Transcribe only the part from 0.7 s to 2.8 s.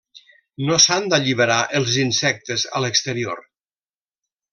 s’han d’alliberar els insectes